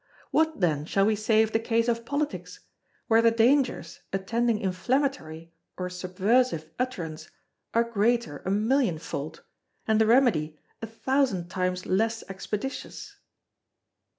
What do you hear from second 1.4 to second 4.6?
of the case of Politics, where the dangers attending